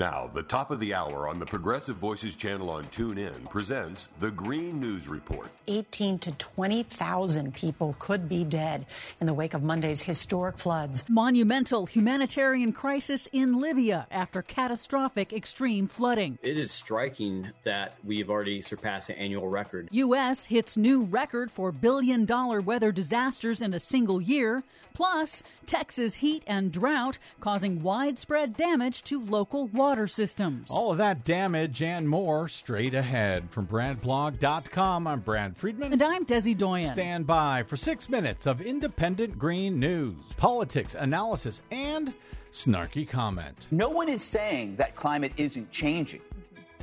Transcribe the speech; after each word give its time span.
Now, 0.00 0.30
the 0.32 0.42
top 0.42 0.70
of 0.70 0.80
the 0.80 0.94
hour 0.94 1.28
on 1.28 1.38
the 1.38 1.44
Progressive 1.44 1.96
Voices 1.96 2.34
channel 2.34 2.70
on 2.70 2.84
TuneIn 2.84 3.50
presents 3.50 4.08
the 4.18 4.30
Green 4.30 4.80
News 4.80 5.08
Report. 5.08 5.46
18 5.68 6.18
to 6.20 6.32
20,000 6.32 7.52
people 7.52 7.94
could 7.98 8.26
be 8.26 8.42
dead 8.42 8.86
in 9.20 9.26
the 9.26 9.34
wake 9.34 9.52
of 9.52 9.62
Monday's 9.62 10.00
historic 10.00 10.56
floods. 10.56 11.04
Monumental 11.10 11.84
humanitarian 11.84 12.72
crisis 12.72 13.28
in 13.32 13.60
Libya 13.60 14.06
after 14.10 14.40
catastrophic 14.40 15.34
extreme 15.34 15.86
flooding. 15.86 16.38
It 16.42 16.58
is 16.58 16.72
striking 16.72 17.50
that 17.64 17.96
we 18.02 18.16
have 18.20 18.30
already 18.30 18.62
surpassed 18.62 19.10
an 19.10 19.16
annual 19.16 19.48
record. 19.48 19.90
U.S. 19.90 20.46
hits 20.46 20.78
new 20.78 21.02
record 21.02 21.50
for 21.50 21.72
billion 21.72 22.24
dollar 22.24 22.62
weather 22.62 22.90
disasters 22.90 23.60
in 23.60 23.74
a 23.74 23.80
single 23.80 24.22
year. 24.22 24.62
Plus, 24.94 25.42
Texas 25.66 26.14
heat 26.14 26.42
and 26.46 26.72
drought 26.72 27.18
causing 27.40 27.82
widespread 27.82 28.54
damage 28.54 29.02
to 29.02 29.22
local 29.22 29.66
water 29.66 29.89
systems. 30.06 30.70
All 30.70 30.90
of 30.92 30.98
that 30.98 31.24
damage 31.24 31.82
and 31.82 32.08
more 32.08 32.48
straight 32.48 32.94
ahead. 32.94 33.50
From 33.50 33.66
BradBlog.com, 33.66 35.06
I'm 35.06 35.20
Brad 35.20 35.56
Friedman. 35.56 35.92
And 35.92 36.02
I'm 36.02 36.24
Desi 36.24 36.56
Doyen. 36.56 36.88
Stand 36.88 37.26
by 37.26 37.62
for 37.64 37.76
six 37.76 38.08
minutes 38.08 38.46
of 38.46 38.60
independent 38.60 39.38
green 39.38 39.78
news, 39.78 40.20
politics, 40.36 40.94
analysis, 40.94 41.60
and 41.70 42.14
snarky 42.52 43.08
comment. 43.08 43.66
No 43.70 43.88
one 43.88 44.08
is 44.08 44.22
saying 44.22 44.76
that 44.76 44.94
climate 44.94 45.32
isn't 45.36 45.70
changing. 45.70 46.20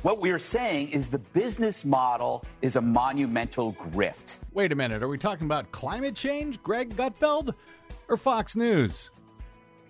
What 0.02 0.20
we 0.20 0.30
are 0.30 0.38
saying 0.38 0.90
is 0.90 1.08
the 1.08 1.18
business 1.18 1.84
model 1.84 2.44
is 2.62 2.76
a 2.76 2.80
monumental 2.80 3.72
grift. 3.72 4.38
Wait 4.52 4.70
a 4.70 4.76
minute, 4.76 5.02
are 5.02 5.08
we 5.08 5.18
talking 5.18 5.46
about 5.46 5.72
climate 5.72 6.14
change, 6.14 6.62
Greg 6.62 6.94
Gutfeld, 6.94 7.52
or 8.08 8.16
Fox 8.16 8.54
News? 8.54 9.10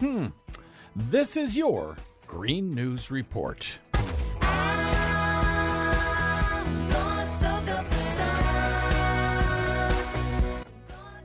Hmm. 0.00 0.26
This 0.96 1.36
is 1.36 1.56
your 1.56 1.96
Green 2.28 2.74
News 2.74 3.10
Report. 3.10 3.78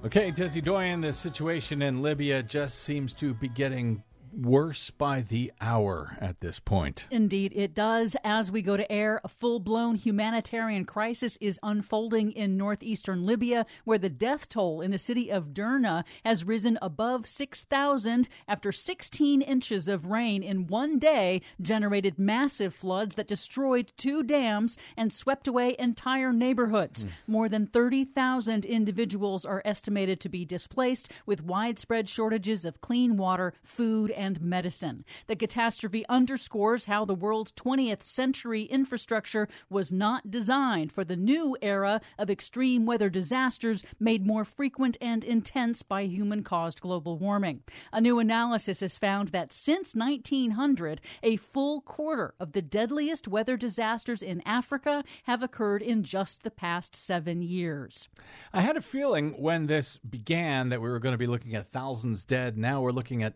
Okay, 0.05 0.31
Desi 0.31 0.63
Doyen, 0.63 1.01
the 1.01 1.11
situation 1.13 1.81
in 1.81 2.01
Libya 2.01 2.41
just 2.41 2.79
seems 2.79 3.13
to 3.15 3.33
be 3.33 3.49
getting 3.49 4.01
worse 4.35 4.89
by 4.89 5.21
the 5.21 5.51
hour 5.61 6.17
at 6.19 6.39
this 6.41 6.59
point. 6.59 7.07
Indeed, 7.11 7.53
it 7.55 7.73
does. 7.73 8.15
As 8.23 8.51
we 8.51 8.61
go 8.61 8.77
to 8.77 8.91
air, 8.91 9.21
a 9.23 9.27
full 9.27 9.59
blown 9.59 9.95
humanitarian 9.95 10.85
crisis 10.85 11.37
is 11.39 11.59
unfolding 11.61 12.31
in 12.31 12.57
northeastern 12.57 13.25
Libya, 13.25 13.65
where 13.83 13.97
the 13.97 14.09
death 14.09 14.49
toll 14.49 14.81
in 14.81 14.91
the 14.91 14.97
city 14.97 15.31
of 15.31 15.53
Derna 15.53 16.03
has 16.25 16.43
risen 16.43 16.79
above 16.81 17.27
6,000 17.27 18.27
after 18.47 18.71
16 18.71 19.41
inches 19.41 19.87
of 19.87 20.07
rain 20.07 20.43
in 20.43 20.67
one 20.67 20.99
day 20.99 21.41
generated 21.61 22.17
massive 22.17 22.73
floods 22.73 23.15
that 23.15 23.27
destroyed 23.27 23.91
two 23.97 24.23
dams 24.23 24.77
and 24.97 25.13
swept 25.13 25.47
away 25.47 25.75
entire 25.77 26.33
neighborhoods. 26.33 27.05
Mm. 27.05 27.09
More 27.27 27.49
than 27.49 27.67
30,000 27.67 28.65
individuals 28.65 29.45
are 29.45 29.61
estimated 29.65 30.19
to 30.21 30.29
be 30.29 30.45
displaced, 30.45 31.11
with 31.25 31.43
widespread 31.43 32.09
shortages 32.09 32.65
of 32.65 32.81
clean 32.81 33.17
water, 33.17 33.53
food, 33.61 34.11
and 34.11 34.22
and 34.23 34.39
medicine. 34.41 35.03
The 35.27 35.35
catastrophe 35.35 36.05
underscores 36.07 36.85
how 36.85 37.03
the 37.03 37.13
world's 37.13 37.51
20th 37.51 38.03
century 38.03 38.63
infrastructure 38.63 39.49
was 39.69 39.91
not 39.91 40.31
designed 40.31 40.93
for 40.93 41.03
the 41.03 41.17
new 41.17 41.57
era 41.61 41.99
of 42.17 42.29
extreme 42.29 42.85
weather 42.85 43.09
disasters 43.09 43.83
made 43.99 44.25
more 44.25 44.45
frequent 44.45 44.95
and 45.01 45.25
intense 45.25 45.83
by 45.83 46.03
human 46.03 46.41
caused 46.41 46.79
global 46.79 47.17
warming. 47.17 47.63
A 47.91 47.99
new 47.99 48.17
analysis 48.17 48.79
has 48.79 48.97
found 48.97 49.29
that 49.29 49.51
since 49.51 49.93
1900, 49.93 51.01
a 51.21 51.35
full 51.35 51.81
quarter 51.81 52.33
of 52.39 52.53
the 52.53 52.61
deadliest 52.61 53.27
weather 53.27 53.57
disasters 53.57 54.21
in 54.21 54.41
Africa 54.45 55.03
have 55.23 55.43
occurred 55.43 55.81
in 55.81 56.03
just 56.03 56.43
the 56.43 56.51
past 56.51 56.95
seven 56.95 57.41
years. 57.41 58.07
I 58.53 58.61
had 58.61 58.77
a 58.77 58.81
feeling 58.81 59.31
when 59.31 59.67
this 59.67 59.97
began 59.97 60.69
that 60.69 60.81
we 60.81 60.89
were 60.89 60.99
going 60.99 61.13
to 61.13 61.17
be 61.17 61.27
looking 61.27 61.55
at 61.55 61.67
thousands 61.67 62.23
dead. 62.23 62.57
Now 62.57 62.81
we're 62.81 62.91
looking 62.91 63.21
at 63.21 63.33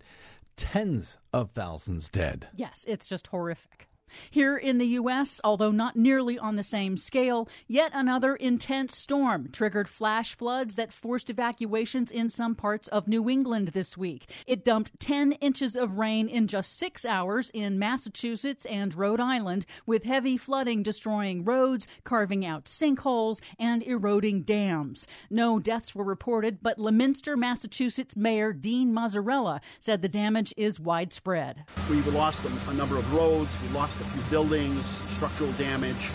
tens 0.57 1.17
of 1.31 1.51
thousands 1.51 2.09
dead. 2.09 2.47
Yes, 2.55 2.83
it's 2.87 3.07
just 3.07 3.27
horrific. 3.27 3.87
Here 4.29 4.57
in 4.57 4.77
the 4.77 4.85
U.S., 4.87 5.39
although 5.43 5.71
not 5.71 5.95
nearly 5.95 6.37
on 6.37 6.55
the 6.55 6.63
same 6.63 6.97
scale, 6.97 7.47
yet 7.67 7.91
another 7.93 8.35
intense 8.35 8.97
storm 8.97 9.49
triggered 9.51 9.89
flash 9.89 10.35
floods 10.35 10.75
that 10.75 10.93
forced 10.93 11.29
evacuations 11.29 12.11
in 12.11 12.29
some 12.29 12.55
parts 12.55 12.87
of 12.89 13.07
New 13.07 13.29
England 13.29 13.69
this 13.69 13.97
week. 13.97 14.29
It 14.45 14.65
dumped 14.65 14.99
10 14.99 15.33
inches 15.33 15.75
of 15.75 15.97
rain 15.97 16.27
in 16.27 16.47
just 16.47 16.77
six 16.77 17.05
hours 17.05 17.49
in 17.53 17.79
Massachusetts 17.79 18.65
and 18.65 18.95
Rhode 18.95 19.19
Island, 19.19 19.65
with 19.85 20.03
heavy 20.03 20.37
flooding 20.37 20.83
destroying 20.83 21.43
roads, 21.43 21.87
carving 22.03 22.45
out 22.45 22.65
sinkholes, 22.65 23.41
and 23.59 23.83
eroding 23.83 24.41
dams. 24.43 25.07
No 25.29 25.59
deaths 25.59 25.95
were 25.95 26.03
reported, 26.03 26.59
but 26.61 26.79
Leominster, 26.79 27.35
Massachusetts 27.37 28.15
Mayor 28.15 28.53
Dean 28.53 28.93
Mazzarella 28.93 29.59
said 29.79 30.01
the 30.01 30.09
damage 30.09 30.53
is 30.57 30.79
widespread. 30.79 31.63
We 31.89 32.01
lost 32.03 32.43
a, 32.45 32.73
number 32.73 32.97
of 32.97 33.13
roads, 33.13 33.55
we 33.61 33.69
lost 33.69 33.96
a 33.99 34.03
few 34.05 34.21
buildings, 34.29 34.83
structural 35.09 35.51
damage. 35.53 36.11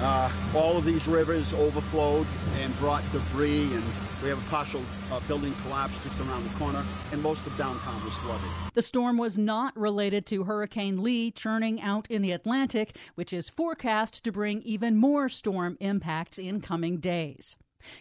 Uh, 0.00 0.30
all 0.54 0.76
of 0.76 0.84
these 0.84 1.08
rivers 1.08 1.52
overflowed 1.54 2.26
and 2.58 2.78
brought 2.78 3.02
debris, 3.12 3.62
and 3.72 3.84
we 4.22 4.28
have 4.28 4.38
a 4.38 4.50
partial 4.50 4.82
uh, 5.10 5.20
building 5.20 5.54
collapse 5.62 5.94
just 6.04 6.18
around 6.20 6.44
the 6.44 6.54
corner, 6.58 6.84
and 7.12 7.22
most 7.22 7.46
of 7.46 7.56
downtown 7.56 8.04
was 8.04 8.14
flooded. 8.14 8.46
The 8.74 8.82
storm 8.82 9.16
was 9.16 9.38
not 9.38 9.74
related 9.76 10.26
to 10.26 10.44
Hurricane 10.44 11.02
Lee 11.02 11.30
churning 11.30 11.80
out 11.80 12.10
in 12.10 12.20
the 12.20 12.32
Atlantic, 12.32 12.96
which 13.14 13.32
is 13.32 13.48
forecast 13.48 14.22
to 14.24 14.32
bring 14.32 14.60
even 14.62 14.96
more 14.96 15.28
storm 15.28 15.78
impacts 15.80 16.38
in 16.38 16.60
coming 16.60 16.98
days. 16.98 17.56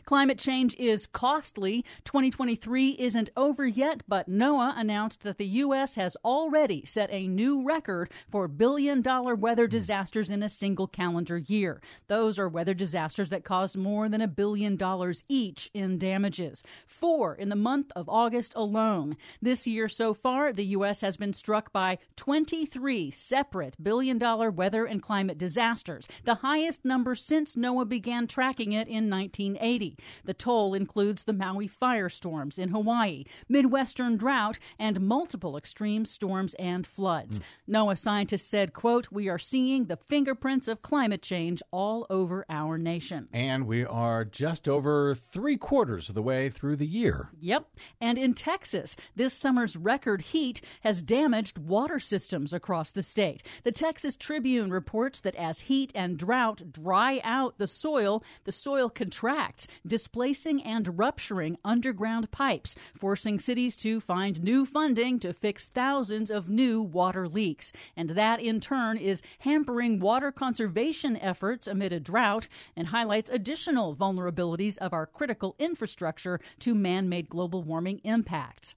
Climate 0.05 0.39
change 0.39 0.75
is 0.77 1.07
costly. 1.07 1.83
2023 2.03 2.91
isn't 2.99 3.29
over 3.35 3.67
yet, 3.67 4.01
but 4.07 4.29
NOAA 4.29 4.77
announced 4.77 5.23
that 5.23 5.37
the 5.37 5.45
U.S. 5.45 5.95
has 5.95 6.17
already 6.23 6.85
set 6.85 7.09
a 7.11 7.27
new 7.27 7.63
record 7.63 8.11
for 8.29 8.47
billion 8.47 9.01
dollar 9.01 9.35
weather 9.35 9.65
hmm. 9.65 9.71
disasters 9.71 10.29
in 10.29 10.43
a 10.43 10.49
single 10.49 10.87
calendar 10.87 11.37
year. 11.37 11.81
Those 12.07 12.37
are 12.39 12.49
weather 12.49 12.73
disasters 12.73 13.29
that 13.29 13.43
caused 13.43 13.77
more 13.77 14.09
than 14.09 14.21
a 14.21 14.27
billion 14.27 14.75
dollars 14.75 15.23
each 15.27 15.69
in 15.73 15.97
damages. 15.97 16.63
Four 16.85 17.35
in 17.35 17.49
the 17.49 17.55
month 17.55 17.91
of 17.95 18.09
August 18.09 18.53
alone. 18.55 19.17
This 19.41 19.67
year 19.67 19.89
so 19.89 20.13
far, 20.13 20.53
the 20.53 20.65
U.S. 20.67 21.01
has 21.01 21.17
been 21.17 21.33
struck 21.33 21.71
by 21.71 21.97
23 22.15 23.11
separate 23.11 23.75
billion 23.81 24.17
dollar 24.17 24.49
weather 24.49 24.85
and 24.85 25.01
climate 25.01 25.37
disasters, 25.37 26.07
the 26.23 26.35
highest 26.35 26.85
number 26.85 27.15
since 27.15 27.55
NOAA 27.55 27.87
began 27.89 28.27
tracking 28.27 28.71
it 28.71 28.87
in 28.87 29.09
1980. 29.09 29.64
The 29.65 30.33
toll 30.37 30.75
includes 30.75 31.23
the 31.23 31.33
Maui 31.33 31.67
firestorms 31.67 32.59
in 32.59 32.69
Hawaii, 32.69 33.23
Midwestern 33.49 34.15
drought, 34.15 34.59
and 34.77 35.01
multiple 35.01 35.57
extreme 35.57 36.05
storms 36.05 36.53
and 36.55 36.85
floods. 36.85 37.39
Mm. 37.39 37.43
NOAA 37.73 37.97
scientists 37.97 38.45
said, 38.45 38.73
quote, 38.73 39.07
we 39.11 39.27
are 39.27 39.39
seeing 39.39 39.85
the 39.85 39.97
fingerprints 39.97 40.67
of 40.67 40.83
climate 40.83 41.23
change 41.23 41.63
all 41.71 42.05
over 42.11 42.45
our 42.47 42.77
nation. 42.77 43.27
And 43.33 43.65
we 43.65 43.83
are 43.83 44.23
just 44.23 44.69
over 44.69 45.15
three 45.15 45.57
quarters 45.57 46.09
of 46.09 46.15
the 46.15 46.21
way 46.21 46.51
through 46.51 46.75
the 46.75 46.85
year. 46.85 47.29
Yep. 47.39 47.67
And 47.99 48.19
in 48.19 48.35
Texas, 48.35 48.95
this 49.15 49.33
summer's 49.33 49.75
record 49.75 50.21
heat 50.21 50.61
has 50.81 51.01
damaged 51.01 51.57
water 51.57 51.99
systems 51.99 52.53
across 52.53 52.91
the 52.91 53.01
state. 53.01 53.41
The 53.63 53.71
Texas 53.71 54.15
Tribune 54.15 54.69
reports 54.69 55.21
that 55.21 55.35
as 55.35 55.61
heat 55.61 55.91
and 55.95 56.19
drought 56.19 56.71
dry 56.71 57.19
out 57.23 57.57
the 57.57 57.67
soil, 57.67 58.23
the 58.43 58.51
soil 58.51 58.89
contracts 58.89 59.54
displacing 59.85 60.61
and 60.63 60.97
rupturing 60.99 61.57
underground 61.63 62.31
pipes, 62.31 62.75
forcing 62.93 63.39
cities 63.39 63.75
to 63.77 63.99
find 63.99 64.43
new 64.43 64.65
funding 64.65 65.19
to 65.19 65.33
fix 65.33 65.67
thousands 65.67 66.29
of 66.29 66.49
new 66.49 66.81
water 66.81 67.27
leaks. 67.27 67.71
And 67.95 68.11
that, 68.11 68.39
in 68.39 68.59
turn, 68.59 68.97
is 68.97 69.21
hampering 69.39 69.99
water 69.99 70.31
conservation 70.31 71.17
efforts 71.17 71.67
amid 71.67 71.93
a 71.93 71.99
drought 71.99 72.47
and 72.75 72.87
highlights 72.87 73.29
additional 73.29 73.95
vulnerabilities 73.95 74.77
of 74.77 74.93
our 74.93 75.05
critical 75.05 75.55
infrastructure 75.59 76.39
to 76.59 76.75
man 76.75 77.09
made 77.09 77.29
global 77.29 77.63
warming 77.63 77.99
impacts. 78.03 78.75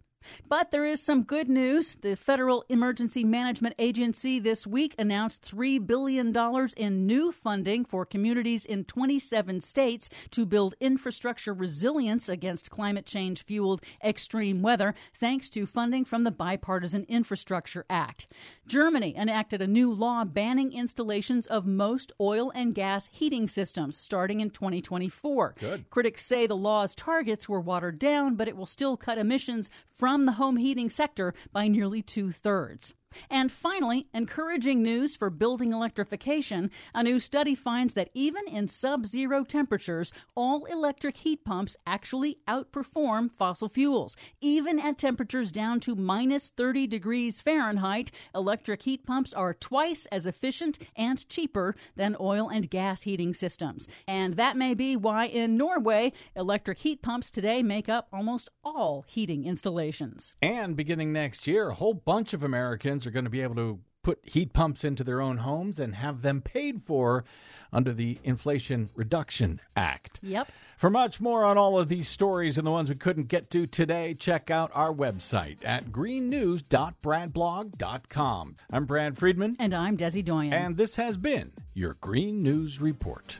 But 0.48 0.70
there 0.70 0.84
is 0.84 1.02
some 1.02 1.24
good 1.24 1.48
news. 1.48 1.96
The 2.00 2.16
Federal 2.16 2.64
Emergency 2.68 3.24
Management 3.24 3.74
Agency 3.78 4.38
this 4.38 4.66
week 4.66 4.94
announced 4.98 5.50
$3 5.54 5.86
billion 5.86 6.34
in 6.76 7.06
new 7.06 7.32
funding 7.32 7.84
for 7.84 8.06
communities 8.06 8.64
in 8.64 8.84
27 8.84 9.60
states 9.60 10.08
to 10.30 10.46
build 10.46 10.74
infrastructure 10.80 11.52
resilience 11.52 12.28
against 12.28 12.70
climate 12.70 13.06
change 13.06 13.44
fueled 13.44 13.82
extreme 14.02 14.62
weather, 14.62 14.94
thanks 15.14 15.48
to 15.50 15.66
funding 15.66 16.04
from 16.04 16.24
the 16.24 16.30
Bipartisan 16.30 17.04
Infrastructure 17.08 17.84
Act. 17.90 18.26
Germany 18.66 19.14
enacted 19.16 19.60
a 19.62 19.66
new 19.66 19.92
law 19.92 20.24
banning 20.24 20.72
installations 20.72 21.46
of 21.46 21.66
most 21.66 22.12
oil 22.20 22.50
and 22.54 22.74
gas 22.74 23.08
heating 23.12 23.46
systems 23.46 23.96
starting 23.96 24.40
in 24.40 24.50
2024. 24.50 25.54
Good. 25.58 25.90
Critics 25.90 26.24
say 26.24 26.46
the 26.46 26.56
law's 26.56 26.94
targets 26.94 27.48
were 27.48 27.60
watered 27.60 27.98
down, 27.98 28.34
but 28.34 28.48
it 28.48 28.56
will 28.56 28.66
still 28.66 28.96
cut 28.96 29.18
emissions 29.18 29.70
from 29.94 30.07
the 30.26 30.32
home 30.32 30.56
heating 30.56 30.88
sector 30.88 31.34
by 31.52 31.68
nearly 31.68 32.00
two 32.02 32.32
thirds. 32.32 32.94
And 33.30 33.50
finally, 33.50 34.08
encouraging 34.14 34.82
news 34.82 35.16
for 35.16 35.30
building 35.30 35.72
electrification. 35.72 36.70
A 36.94 37.02
new 37.02 37.20
study 37.20 37.54
finds 37.54 37.94
that 37.94 38.10
even 38.14 38.46
in 38.48 38.68
sub 38.68 39.06
zero 39.06 39.44
temperatures, 39.44 40.12
all 40.34 40.64
electric 40.66 41.18
heat 41.18 41.44
pumps 41.44 41.76
actually 41.86 42.38
outperform 42.48 43.30
fossil 43.30 43.68
fuels. 43.68 44.16
Even 44.40 44.78
at 44.78 44.98
temperatures 44.98 45.50
down 45.50 45.80
to 45.80 45.94
minus 45.94 46.50
30 46.50 46.86
degrees 46.86 47.40
Fahrenheit, 47.40 48.10
electric 48.34 48.82
heat 48.82 49.04
pumps 49.04 49.32
are 49.32 49.54
twice 49.54 50.06
as 50.06 50.26
efficient 50.26 50.78
and 50.96 51.28
cheaper 51.28 51.74
than 51.96 52.16
oil 52.20 52.48
and 52.48 52.70
gas 52.70 53.02
heating 53.02 53.34
systems. 53.34 53.86
And 54.06 54.34
that 54.34 54.56
may 54.56 54.74
be 54.74 54.96
why 54.96 55.26
in 55.26 55.56
Norway, 55.56 56.12
electric 56.34 56.78
heat 56.78 57.02
pumps 57.02 57.30
today 57.30 57.62
make 57.62 57.88
up 57.88 58.08
almost 58.12 58.48
all 58.64 59.04
heating 59.06 59.44
installations. 59.44 60.34
And 60.42 60.76
beginning 60.76 61.12
next 61.12 61.46
year, 61.46 61.70
a 61.70 61.74
whole 61.74 61.94
bunch 61.94 62.32
of 62.32 62.42
Americans 62.42 62.97
are 63.06 63.10
going 63.10 63.24
to 63.24 63.30
be 63.30 63.42
able 63.42 63.56
to 63.56 63.80
put 64.08 64.20
heat 64.22 64.54
pumps 64.54 64.84
into 64.84 65.04
their 65.04 65.20
own 65.20 65.36
homes 65.38 65.78
and 65.78 65.94
have 65.94 66.22
them 66.22 66.40
paid 66.40 66.82
for 66.82 67.24
under 67.72 67.92
the 67.92 68.18
Inflation 68.24 68.88
Reduction 68.94 69.60
Act. 69.76 70.18
Yep. 70.22 70.50
For 70.78 70.88
much 70.88 71.20
more 71.20 71.44
on 71.44 71.58
all 71.58 71.78
of 71.78 71.90
these 71.90 72.08
stories 72.08 72.56
and 72.56 72.66
the 72.66 72.70
ones 72.70 72.88
we 72.88 72.94
couldn't 72.94 73.28
get 73.28 73.50
to 73.50 73.66
today, 73.66 74.14
check 74.14 74.50
out 74.50 74.70
our 74.74 74.94
website 74.94 75.58
at 75.62 75.92
greennews.bradblog.com. 75.92 78.56
I'm 78.72 78.86
Brad 78.86 79.18
Friedman. 79.18 79.56
And 79.58 79.74
I'm 79.74 79.98
Desi 79.98 80.24
Doyen. 80.24 80.54
And 80.54 80.78
this 80.78 80.96
has 80.96 81.18
been 81.18 81.52
your 81.74 81.98
Green 82.00 82.42
News 82.42 82.80
Report. 82.80 83.36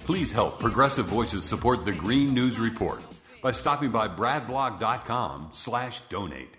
Please 0.00 0.32
help 0.32 0.58
Progressive 0.58 1.06
Voices 1.06 1.44
support 1.44 1.84
the 1.84 1.92
Green 1.92 2.34
News 2.34 2.58
Report 2.58 3.00
by 3.44 3.52
stopping 3.52 3.90
by 3.90 4.08
bradblog.com 4.08 5.50
slash 5.52 6.00
donate. 6.08 6.56